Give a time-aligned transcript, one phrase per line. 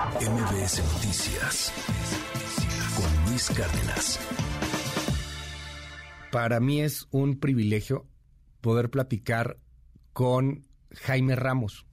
[0.00, 1.72] MBS Noticias
[2.96, 4.18] con Luis Cárdenas.
[6.32, 8.06] Para mí es un privilegio
[8.62, 9.58] poder platicar
[10.14, 10.64] con
[11.02, 11.84] Jaime Ramos.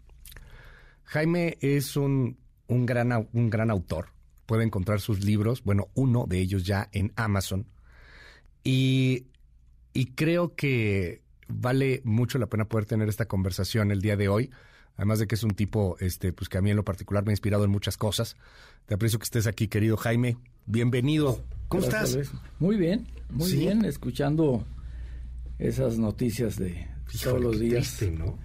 [1.03, 4.13] Jaime es un, un, gran, un gran autor.
[4.45, 7.67] Puede encontrar sus libros, bueno, uno de ellos ya en Amazon.
[8.63, 9.27] Y,
[9.91, 14.49] y creo que vale mucho la pena poder tener esta conversación el día de hoy
[14.97, 17.31] además de que es un tipo este, pues que a mí en lo particular me
[17.31, 18.35] ha inspirado en muchas cosas.
[18.85, 20.37] Te aprecio que estés aquí, querido Jaime.
[20.65, 21.43] Bienvenido.
[21.67, 22.17] ¿Cómo estás?
[22.59, 24.65] Muy bien, muy bien, escuchando
[25.59, 26.87] esas noticias de
[27.23, 28.01] todos los días.
[28.17, 28.37] ¿no?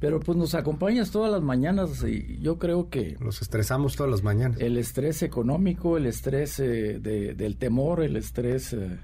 [0.00, 3.16] Pero pues nos acompañas todas las mañanas y yo creo que...
[3.20, 4.60] Nos estresamos todas las mañanas.
[4.60, 8.98] El estrés económico, el estrés eh, del temor, el estrés eh,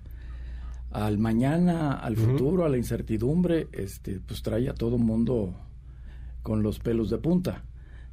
[0.91, 5.55] al mañana, al futuro, a la incertidumbre, este, pues trae a todo mundo
[6.43, 7.65] con los pelos de punta.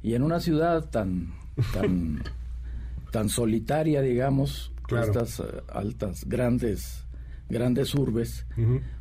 [0.02, 1.34] Y en una ciudad tan,
[1.72, 2.22] tan,
[3.10, 7.04] tan solitaria, digamos, estas eh, altas, grandes,
[7.48, 8.46] grandes urbes,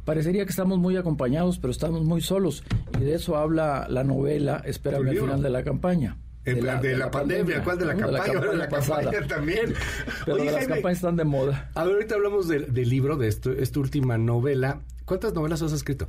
[0.06, 2.64] parecería que estamos muy acompañados, pero estamos muy solos.
[3.00, 6.18] Y de eso habla la novela Espérame al final de la campaña.
[6.44, 8.40] De la, de la, pandemia, ¿cuál de la campaña?
[8.40, 9.74] De la campaña, también.
[10.26, 11.72] Pero las campañas están de moda.
[11.76, 14.80] A ver, ahorita hablamos del libro, de esto, esta última novela.
[15.04, 16.08] ¿Cuántas novelas has escrito?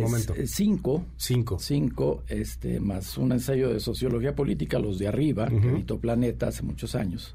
[0.00, 0.34] Momento.
[0.46, 1.06] Cinco.
[1.16, 1.58] Cinco.
[1.58, 6.62] Cinco, este, más un ensayo de sociología política, los de arriba, que editó Planeta hace
[6.62, 7.34] muchos años.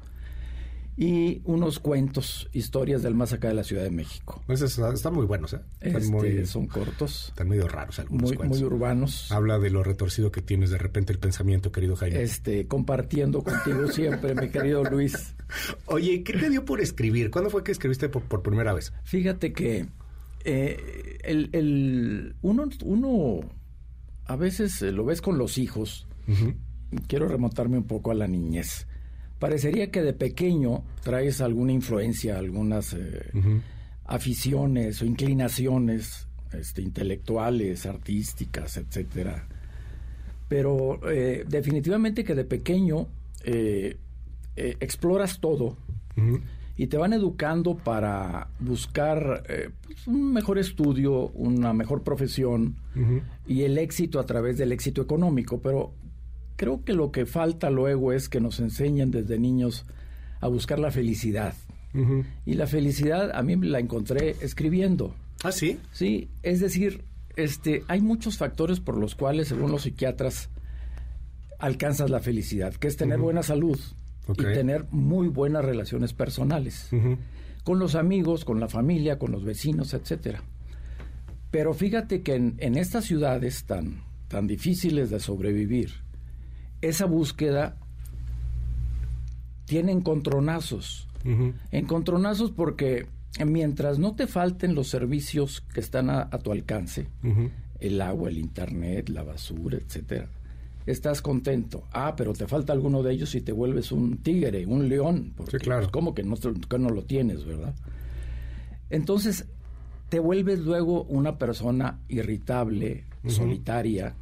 [0.98, 4.42] Y unos cuentos, historias del más acá de la Ciudad de México.
[4.46, 5.60] Pues están muy buenos, ¿eh?
[5.80, 7.26] Este, son cortos.
[7.28, 9.30] Están medio raros algunos muy, Muy urbanos.
[9.30, 12.22] Habla de lo retorcido que tienes de repente el pensamiento, querido Jaime.
[12.22, 15.34] Este, compartiendo contigo siempre, mi querido Luis.
[15.86, 17.30] Oye, ¿qué te dio por escribir?
[17.30, 18.94] ¿Cuándo fue que escribiste por primera vez?
[19.04, 19.86] Fíjate que
[20.48, 23.40] eh, el, uno, uno
[24.26, 26.06] a veces eh, lo ves con los hijos.
[27.08, 28.86] Quiero remontarme un poco a la niñez.
[29.40, 33.30] Parecería que de pequeño traes alguna influencia, algunas eh,
[34.04, 39.46] aficiones o inclinaciones este, intelectuales, artísticas, etcétera.
[40.48, 41.00] Pero
[41.48, 43.08] definitivamente que de pequeño
[44.54, 45.76] exploras todo
[46.76, 52.76] y te van educando para buscar eh, pues, un mejor estudio, una mejor profesión
[53.46, 55.60] y el éxito a través del éxito económico.
[55.60, 55.92] Pero
[56.56, 59.86] creo que lo que falta luego es que nos enseñen desde niños
[60.40, 61.54] a buscar la felicidad.
[62.44, 65.14] Y la felicidad a mí la encontré escribiendo.
[65.42, 65.78] ¿Ah, sí?
[65.92, 67.04] Sí, es decir,
[67.36, 70.50] este, hay muchos factores por los cuales, según los psiquiatras,
[71.58, 73.78] alcanzas la felicidad, que es tener buena salud,
[74.28, 76.90] y tener muy buenas relaciones personales
[77.66, 80.40] con los amigos, con la familia, con los vecinos, etcétera.
[81.50, 85.90] Pero fíjate que en, estas ciudades tan, tan difíciles de sobrevivir,
[86.80, 87.76] esa búsqueda
[89.64, 91.08] tiene encontronazos.
[91.72, 93.08] Encontronazos porque
[93.44, 97.08] mientras no te falten los servicios que están a, tu alcance,
[97.80, 100.28] el agua, el internet, la basura, etcétera,
[100.86, 101.84] estás contento.
[101.92, 105.32] Ah, pero te falta alguno de ellos y te vuelves un tigre, un león.
[105.36, 105.90] Porque, sí, claro.
[105.90, 106.36] ¿Cómo que no,
[106.78, 107.74] no lo tienes, verdad?
[108.88, 109.46] Entonces,
[110.08, 114.14] te vuelves luego una persona irritable, solitaria,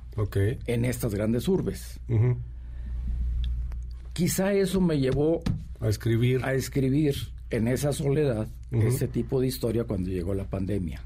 [0.67, 2.01] en estas grandes urbes.
[4.13, 5.43] Quizá eso me llevó
[5.81, 7.15] a escribir, a escribir
[7.51, 11.03] en esa soledad ese tipo de historia cuando llegó la pandemia.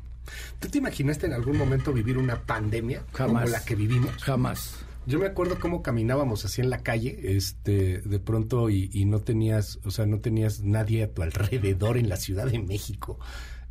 [0.59, 3.45] ¿Tú te imaginaste en algún momento vivir una pandemia Jamás.
[3.45, 4.11] como la que vivimos?
[4.23, 4.85] Jamás.
[5.07, 9.79] Yo me acuerdo cómo caminábamos así en la calle, este, de pronto y, no tenías,
[9.85, 13.19] o sea, no tenías nadie a tu alrededor en la Ciudad de México.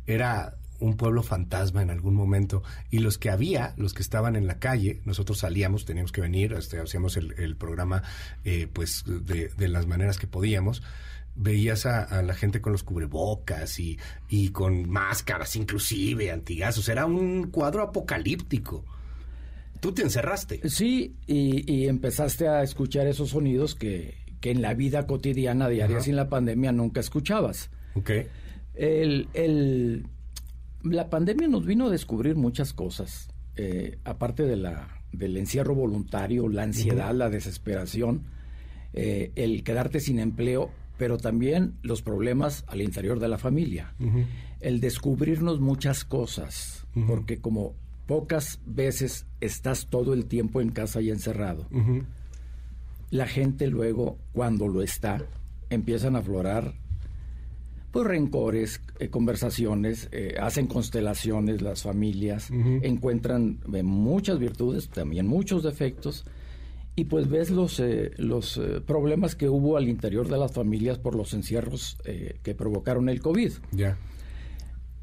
[0.06, 4.46] Era un pueblo fantasma en algún momento y los que había, los que estaban en
[4.46, 8.02] la calle, nosotros salíamos, teníamos que venir, este, hacíamos el, programa,
[8.44, 10.82] eh, pues, de, de las maneras que podíamos
[11.38, 16.88] veías a, la gente con los cubrebocas y, y con máscaras inclusive, antigazos.
[16.88, 18.84] Era un cuadro apocalíptico.
[19.80, 20.68] Tú te encerraste.
[20.68, 26.28] Sí, y, empezaste a escuchar esos sonidos que, en la vida cotidiana, diaria, sin la
[26.28, 27.70] pandemia, nunca escuchabas.
[27.94, 28.10] Ok.
[28.74, 30.06] El,
[30.82, 36.48] la pandemia nos vino a descubrir muchas cosas, eh, aparte de la, del encierro voluntario,
[36.48, 38.24] la ansiedad, la desesperación,
[38.92, 43.94] eh, el quedarte sin empleo, pero también los problemas al interior de la familia.
[44.60, 47.76] El descubrirnos muchas cosas, porque como
[48.08, 51.68] pocas veces estás todo el tiempo en casa y encerrado.
[53.10, 55.22] La gente luego, cuando lo está,
[55.68, 56.74] empiezan a aflorar
[57.92, 65.62] pues rencores, eh, conversaciones, eh, hacen constelaciones las familias, encuentran eh, muchas virtudes, también muchos
[65.62, 66.24] defectos,
[66.96, 71.14] y pues ves los, eh, los problemas que hubo al interior de las familias por
[71.14, 71.98] los encierros
[72.42, 73.52] que provocaron el COVID.
[73.72, 73.96] Ya.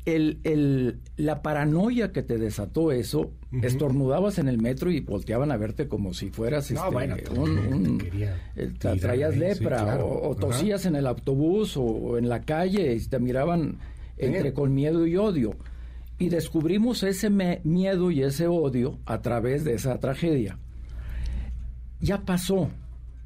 [0.06, 3.32] El, el, la paranoia que te desató eso,
[3.64, 8.02] estornudabas en el metro y volteaban a verte como si fueras No, este, bueno, un-
[8.56, 9.34] eh, traías.
[9.34, 10.06] Sí, lepra claro.
[10.06, 10.40] o, o Ajá.
[10.42, 13.80] tosías en el autobús o, o en la calle y te miraban
[14.18, 15.56] entre con miedo y odio.
[16.20, 20.60] Y descubrimos ese me- miedo y ese odio a través de esa tragedia.
[22.00, 22.70] Ya pasó,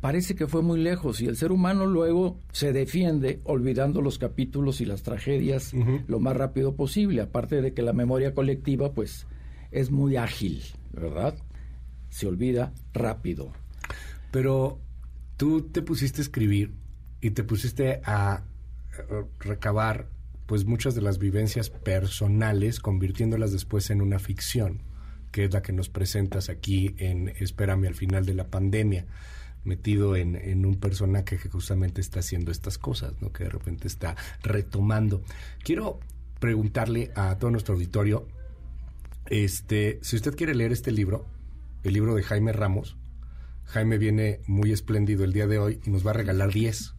[0.01, 4.81] parece que fue muy lejos y el ser humano luego se defiende olvidando los capítulos
[4.81, 5.73] y las tragedias
[6.07, 9.27] lo más rápido posible, aparte de que la memoria colectiva pues
[9.71, 10.63] es muy ágil,
[10.93, 11.35] ¿verdad?
[12.09, 13.51] Se olvida rápido.
[14.31, 14.79] Pero
[15.37, 16.73] tú te pusiste a escribir
[17.21, 18.43] y te pusiste a
[19.39, 20.07] recabar
[20.45, 24.81] pues muchas de las vivencias personales, convirtiéndolas después en una ficción,
[25.31, 29.05] que es la que nos presentas aquí en Espérame al final de la pandemia,
[29.63, 33.31] metido en, en un personaje que justamente está haciendo estas cosas, ¿no?
[33.31, 35.21] que de repente está retomando.
[35.63, 35.99] Quiero
[36.39, 38.27] preguntarle a todo nuestro auditorio,
[39.29, 41.27] este, si usted quiere leer este libro,
[41.83, 42.97] el libro de Jaime Ramos,
[43.65, 46.95] Jaime viene muy espléndido el día de hoy y nos va a regalar 10.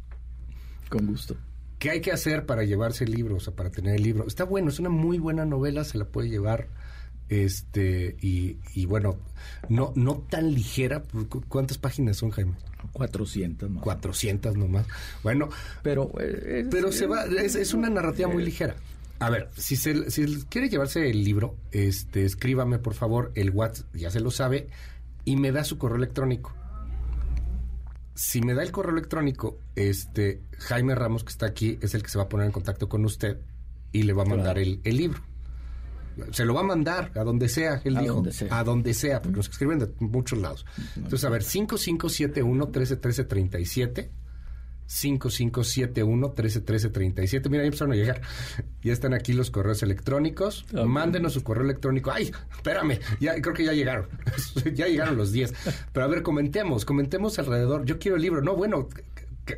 [0.88, 1.36] Con gusto.
[1.80, 3.36] ¿Qué hay que hacer para llevarse el libro?
[3.36, 4.26] O sea, para tener el libro.
[4.26, 6.68] Está bueno, es una muy buena novela, se la puede llevar.
[7.30, 9.16] Este, y, y bueno,
[9.68, 11.02] no, no tan ligera.
[11.28, 12.52] ¿cu- ¿Cuántas páginas son, Jaime?
[12.92, 13.82] 400 más.
[13.84, 14.86] 400 nomás.
[15.22, 15.48] Bueno,
[15.82, 18.74] Pero, eh, es- pero se va, es, es una narrativa muy eh, ligera.
[19.20, 23.86] A ver, si se si quiere llevarse el libro, este, escríbame por favor el WhatsApp,
[23.94, 24.68] ya se lo sabe,
[25.24, 26.52] y me da su correo electrónico.
[28.14, 32.08] Si me da el correo electrónico, este Jaime Ramos que está aquí es el que
[32.08, 33.38] se va a poner en contacto con usted
[33.92, 34.60] y le va a mandar Claro.
[34.60, 35.20] el, el libro.
[36.32, 38.14] Se lo va a mandar a donde sea, él A dijo.
[38.14, 38.58] donde sea.
[38.58, 40.66] A donde sea, porque nos escriben de muchos lados.
[40.96, 44.10] Entonces, a ver, 5571 131337
[44.86, 48.20] 5571 131337 Mira, ya empezaron a llegar.
[48.82, 50.64] Ya están aquí los correos electrónicos.
[50.72, 52.10] Mándenos su correo electrónico.
[52.10, 54.08] Ay, espérame, ya creo que ya llegaron.
[54.74, 55.52] ya llegaron los 10.
[55.92, 57.84] Pero a ver, comentemos, comentemos alrededor.
[57.84, 58.40] Yo quiero el libro.
[58.40, 58.88] No, bueno,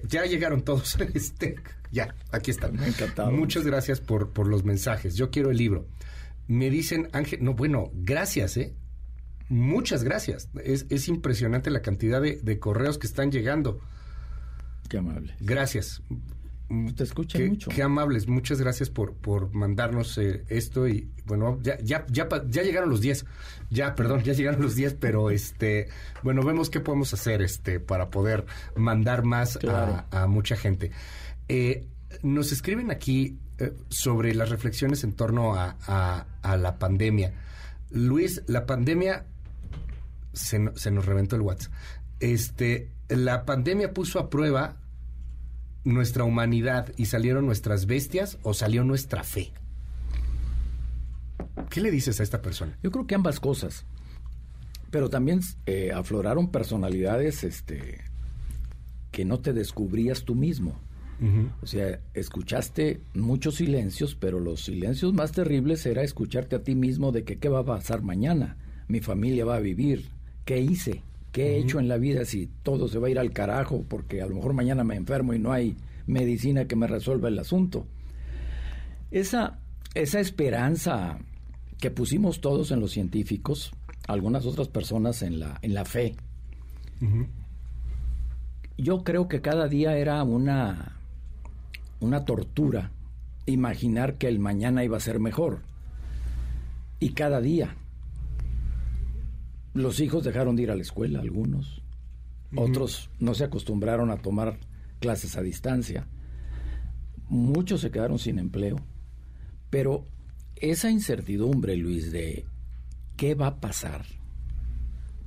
[0.09, 0.97] ya llegaron todos.
[1.15, 1.55] Este,
[1.93, 2.83] ya, aquí están.
[2.83, 3.31] Encantado.
[3.31, 5.15] Muchas gracias por, por los mensajes.
[5.15, 5.87] Yo quiero el libro.
[6.53, 8.75] Me dicen, Ángel, no, bueno, gracias, ¿eh?
[9.49, 10.49] Muchas gracias.
[10.65, 13.81] Es, es impresionante la cantidad de, de correos que están llegando.
[14.89, 15.35] Qué amable.
[15.41, 16.03] Gracias.
[16.97, 17.71] Te escuchan Qué, mucho.
[17.71, 18.29] qué amables.
[18.29, 20.89] Muchas gracias por, por mandarnos eh, esto.
[20.89, 23.25] Y bueno, ya, ya, ya, ya llegaron los 10.
[23.71, 25.89] Ya, perdón, ya llegaron los 10, pero este,
[26.23, 28.45] bueno, vemos qué podemos hacer este para poder
[28.77, 30.05] mandar más a- Claro.
[30.11, 30.91] a, mucha gente.
[31.49, 31.87] Eh,
[32.23, 33.39] nos escriben aquí
[33.89, 37.33] sobre las reflexiones en torno a, la pandemia.
[37.91, 39.27] Luis, la pandemia
[40.33, 40.59] se
[40.91, 41.73] nos reventó el WhatsApp.
[42.21, 44.77] Este, la pandemia puso a prueba
[45.85, 49.53] nuestra humanidad y salieron nuestras bestias o salió nuestra fe.
[51.69, 52.79] ¿Qué le dices a esta persona?
[52.83, 53.85] Yo creo que ambas cosas.
[54.91, 58.05] Pero también eh, afloraron personalidades este,
[59.11, 60.79] que no te descubrías tú mismo.
[61.63, 67.13] O sea, escuchaste muchos silencios, pero los silencios más terribles era escucharte a ti mismo
[67.13, 68.57] de que qué va a pasar mañana,
[68.89, 70.11] mi familia va a vivir,
[70.45, 73.33] qué hice, qué he hecho en la vida si todo se va a ir al
[73.33, 75.77] carajo porque a lo mejor mañana me enfermo y no hay
[76.07, 77.87] medicina que me resuelva el asunto.
[79.11, 79.59] Esa,
[79.95, 81.19] esa esperanza
[81.79, 83.73] que pusimos todos en los científicos,
[84.09, 86.17] algunas otras personas en la, en la fe,
[88.77, 90.97] yo creo que cada día era una,
[92.03, 92.93] una tortura
[93.47, 95.61] imaginar que el mañana iba a ser mejor.
[97.01, 97.77] Y cada día.
[99.75, 101.83] Los hijos dejaron de ir a la escuela, algunos.
[102.55, 104.59] Otros no se acostumbraron a tomar
[105.01, 106.07] clases a distancia.
[107.29, 108.77] Muchos se quedaron sin empleo.
[109.71, 110.07] Pero
[110.57, 112.45] esa incertidumbre, Luis, de
[113.17, 114.05] qué va a pasar,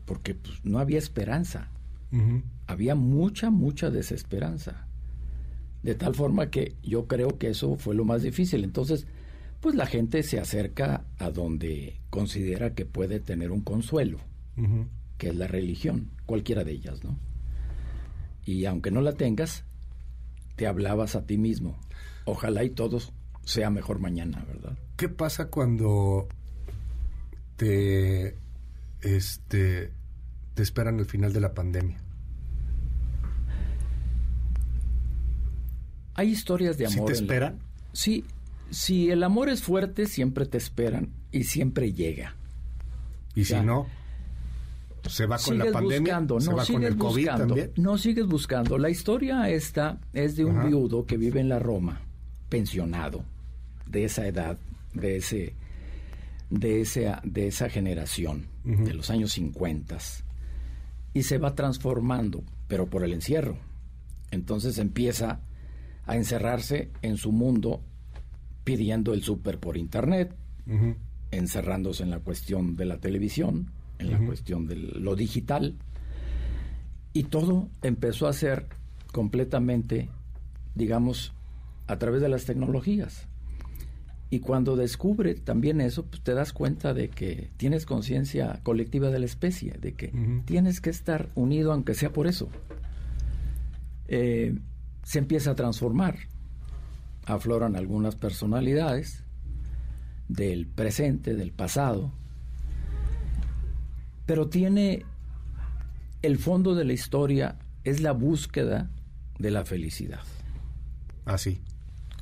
[0.05, 1.71] porque pues, no había esperanza
[2.67, 4.84] había mucha, mucha desesperanza.
[5.85, 8.63] De tal forma que yo creo que eso fue lo más difícil.
[8.63, 9.05] Entonces,
[9.61, 14.17] pues la gente se acerca a donde considera que puede tener un consuelo,
[15.19, 17.19] que es la religión, cualquiera de ellas, ¿no?
[18.45, 19.63] Y aunque no la tengas,
[20.55, 21.77] te hablabas a ti mismo.
[22.25, 22.99] Ojalá y todo
[23.43, 24.75] sea mejor mañana, ¿verdad?
[24.97, 26.27] ¿Qué pasa cuando
[27.57, 28.37] te
[29.01, 29.91] este
[30.55, 32.04] te esperan el final de la pandemia?
[36.15, 37.11] Hay historias de ¿Sí amor.
[37.11, 37.59] te en la- esperan?
[37.93, 38.25] Sí,
[38.71, 42.35] si el amor es fuerte, siempre te esperan y siempre llega.
[43.35, 43.85] Y si no,
[45.07, 47.71] se va con la pandemia, buscando, se no va con el COVID buscando, también.
[47.77, 48.77] No sigues buscando.
[48.77, 50.67] La historia esta es de un Ajá.
[50.67, 52.01] viudo que vive en la Roma,
[52.49, 53.23] pensionado,
[53.85, 54.57] de esa edad,
[54.93, 55.53] de ese,
[56.49, 59.97] de ese, de esa generación, de los años 50
[61.13, 63.57] y se va transformando, pero por el encierro.
[64.31, 65.39] Entonces empieza
[66.05, 67.81] a encerrarse en su mundo
[68.63, 70.35] pidiendo el súper por internet,
[71.31, 75.75] encerrándose en la cuestión de la televisión, en la cuestión de lo digital,
[77.13, 78.67] y todo empezó a ser
[79.11, 80.09] completamente,
[80.73, 81.33] digamos,
[81.87, 83.27] a través de las tecnologías.
[84.29, 89.19] Y cuando descubre también eso, pues te das cuenta de que tienes conciencia colectiva de
[89.19, 90.11] la especie, de que
[90.45, 92.49] tienes que estar unido aunque sea por eso.
[94.07, 94.57] Eh,
[95.05, 96.17] se empieza a transformar,
[97.25, 99.23] afloran algunas personalidades
[100.27, 102.11] del presente, del pasado,
[104.25, 105.05] pero tiene
[106.23, 108.89] el fondo de la historia es la búsqueda
[109.37, 110.21] de la felicidad
[111.23, 111.61] Así.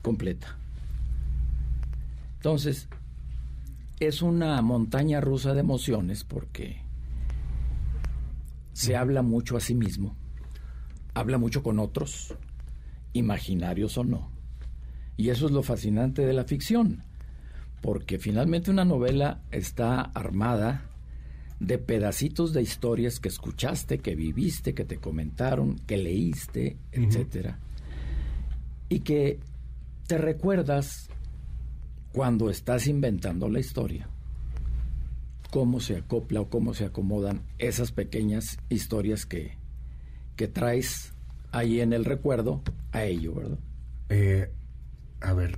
[0.02, 0.58] completa.
[2.36, 2.90] Entonces,
[4.02, 6.82] es una montaña rusa de emociones porque
[8.74, 10.18] se habla mucho a sí mismo,
[11.14, 12.36] habla mucho con otros,
[13.14, 14.30] imaginarios o no.
[15.16, 17.04] Y eso es lo fascinante de la ficción,
[17.82, 20.90] porque finalmente una novela está armada
[21.60, 27.60] de pedacitos de historias que escuchaste, que viviste, que te comentaron, que leíste, etcétera,
[28.90, 29.40] y que
[30.08, 31.10] te recuerdas
[32.12, 34.10] cuando estás inventando la historia,
[35.52, 39.58] cómo se acopla o cómo se acomodan esas pequeñas historias que,
[40.36, 41.13] que traes
[41.54, 43.60] ahí en el recuerdo a ello, ¿verdad?
[44.10, 44.52] Eh,
[45.22, 45.58] a ver,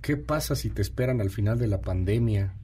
[0.00, 2.54] ¿qué pasa si te esperan al final de la pandemia?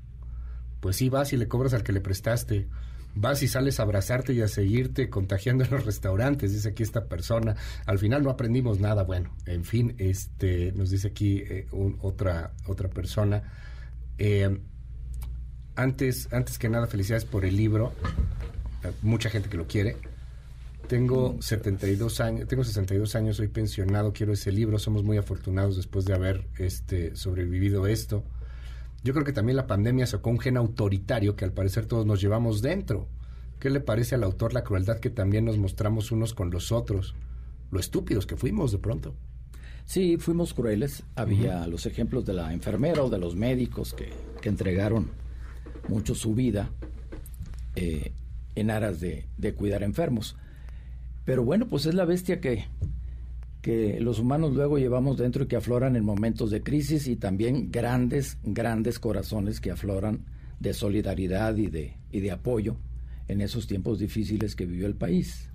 [0.80, 2.68] Pues sí, vas y le cobras al que le prestaste.
[3.16, 7.06] Vas y sales a abrazarte y a seguirte contagiando en los restaurantes, dice aquí esta
[7.06, 7.54] persona.
[7.86, 9.04] Al final no aprendimos nada.
[9.04, 13.42] Bueno, en fin, este nos dice aquí eh, un- otra, otra persona.
[14.18, 14.58] Eh,
[15.76, 17.92] antes, antes que nada, felicidades por el libro.
[19.02, 19.96] Mucha gente que lo quiere.
[20.88, 26.04] Tengo 72 años, tengo 62 años, soy pensionado, quiero ese libro, somos muy afortunados después
[26.04, 28.22] de haber este sobrevivido esto.
[29.02, 32.20] Yo creo que también la pandemia sacó un gen autoritario que al parecer todos nos
[32.20, 33.08] llevamos dentro.
[33.58, 37.14] ¿Qué le parece al autor la crueldad que también nos mostramos unos con los otros?
[37.70, 39.14] Lo estúpidos que fuimos de pronto.
[39.86, 41.02] Sí, fuimos crueles.
[41.14, 45.10] Había los ejemplos de la enfermera o de los médicos que, que entregaron
[45.88, 46.70] mucho su vida
[47.76, 48.12] eh,
[48.54, 50.36] en aras de, de cuidar enfermos.
[51.24, 52.64] Pero bueno, pues es la bestia que,
[53.62, 57.70] que los humanos luego llevamos dentro y que afloran en momentos de crisis y también
[57.70, 60.24] grandes, grandes corazones que afloran
[60.60, 62.76] de solidaridad y de, y de apoyo
[63.28, 65.48] en esos tiempos difíciles que vivió el país.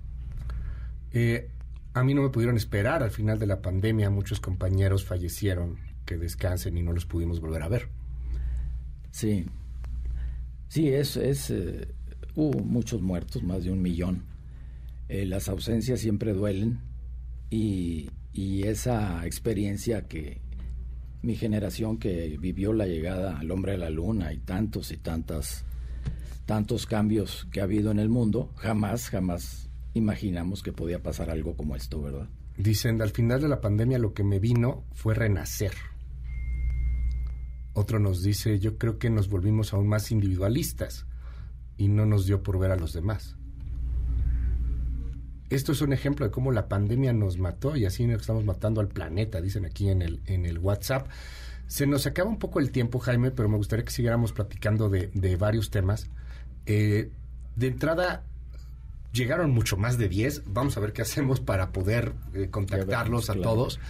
[1.12, 1.50] Eh,
[1.94, 6.16] a mí no me pudieron esperar al final de la pandemia, muchos compañeros fallecieron, que
[6.16, 7.88] descansen y no los pudimos volver a ver.
[9.10, 9.46] Sí,
[10.68, 11.88] sí, es, es eh,
[12.34, 14.29] hubo muchos muertos, más de un millón.
[15.10, 16.82] Eh, las ausencias siempre duelen
[17.50, 20.40] y, y esa experiencia que
[21.20, 25.64] mi generación que vivió la llegada al hombre a la luna y tantos y tantas
[26.46, 31.56] tantos cambios que ha habido en el mundo, jamás, jamás imaginamos que podía pasar algo
[31.56, 32.28] como esto, ¿verdad?
[32.56, 35.72] Dicen, al final de la pandemia lo que me vino fue renacer.
[37.72, 41.06] Otro nos dice, yo creo que nos volvimos aún más individualistas
[41.76, 43.36] y no nos dio por ver a los demás.
[45.50, 48.80] Esto es un ejemplo de cómo la pandemia nos mató y así nos estamos matando
[48.80, 51.08] al planeta, dicen aquí en el, en el WhatsApp.
[51.66, 55.08] Se nos acaba un poco el tiempo, Jaime, pero me gustaría que siguiéramos platicando de,
[55.12, 56.08] de varios temas.
[56.66, 57.10] Eh,
[57.56, 58.24] de entrada,
[59.12, 60.44] llegaron mucho más de 10.
[60.46, 63.80] Vamos a ver qué hacemos para poder eh, contactarlos a todos.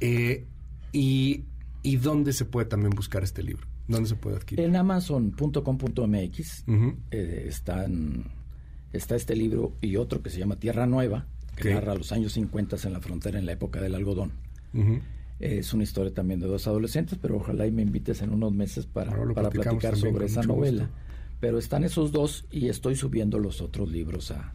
[0.00, 0.44] Eh,
[0.92, 1.44] y,
[1.82, 3.66] ¿Y dónde se puede también buscar este libro?
[3.88, 4.64] ¿Dónde se puede adquirir?
[4.64, 6.96] En amazon.com.mx Ujú.
[7.10, 8.24] eh, están,
[8.92, 12.76] está este libro y otro que se llama Tierra Nueva, que narra los años 50
[12.84, 14.32] en la frontera en la época del algodón.
[15.38, 18.86] Es una historia también de dos adolescentes, pero ojalá y me invites en unos meses
[18.86, 20.84] para, para platicar sobre esa novela.
[20.84, 20.96] gusto.
[21.40, 24.54] Pero están esos dos y estoy subiendo los otros libros a,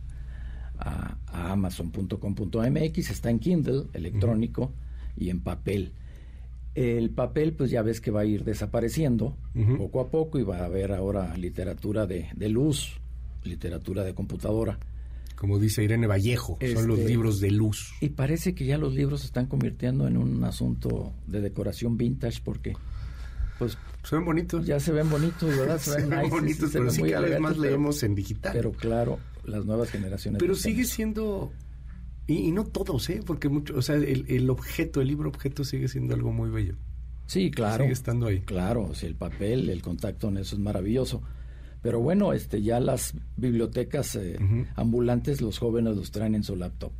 [0.77, 3.09] a, a amazon.com.mx.
[3.09, 4.71] Está en Kindle, electrónico,
[5.17, 5.91] y en papel.
[6.75, 9.35] El papel, pues ya ves que va a ir desapareciendo
[9.77, 13.01] poco a poco y va a haber ahora literatura de, de luz,
[13.47, 14.77] literatura de computadora.
[15.35, 17.93] Como dice Irene Vallejo, son los Este- libros de luz.
[18.01, 22.41] Y parece que ya los libros se están convirtiendo en un asunto de decoración vintage
[22.43, 22.73] porque
[23.59, 24.65] Pues se ven bonitos.
[24.65, 25.79] Ya se ven bonitos, ¿verdad?
[25.79, 28.51] Se, ven, bonitos, pero sí cada vez más leemos en digital.
[28.53, 30.39] Pero claro, las nuevas generaciones.
[30.39, 31.51] Pero sigue siendo
[32.27, 33.21] y, no todos, ¿eh?
[33.25, 36.75] Porque mucho, o sea, el, el, objeto, el libro objeto sigue siendo algo muy bello.
[37.25, 37.83] Sí, claro.
[37.85, 38.41] Sigue estando ahí.
[38.41, 41.23] Claro, sí, el papel, el contacto en eso es maravilloso.
[41.81, 44.37] Pero bueno, este, ya las bibliotecas eh,
[44.75, 46.91] ambulantes, los jóvenes los traen en su laptop.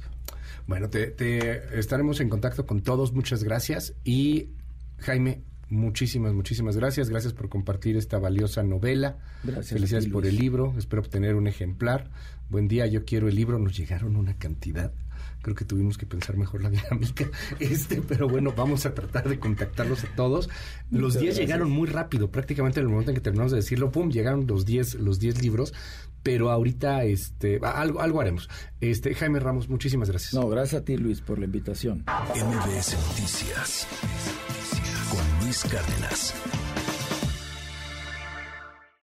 [0.67, 3.13] Bueno, te, te estaremos en contacto con todos.
[3.13, 3.93] Muchas gracias.
[4.03, 4.49] Y
[4.99, 7.09] Jaime, Muchísimas, muchísimas gracias.
[7.09, 9.17] Gracias por compartir esta valiosa novela.
[9.43, 9.69] Gracias.
[9.69, 10.73] Felicidades por el libro.
[10.77, 12.09] Espero obtener un ejemplar.
[12.49, 13.59] Buen día, yo quiero el libro.
[13.59, 14.93] Nos llegaron una cantidad.
[15.41, 17.25] Creo que tuvimos que pensar mejor la dinámica.
[17.59, 20.49] Este, pero bueno, vamos a tratar de contactarlos a todos.
[20.91, 22.29] Los 10 llegaron muy rápido.
[22.31, 25.41] Prácticamente en el momento en que terminamos de decirlo, pum, llegaron los 10 los 10
[25.41, 25.73] libros.
[26.23, 28.49] Pero ahorita este algo algo haremos.
[28.81, 30.33] Este Jaime Ramos, muchísimas gracias.
[30.33, 32.03] No, gracias a ti Luis por la invitación.
[32.35, 33.87] MBS Noticias
[35.09, 36.33] con Luis Cárdenas.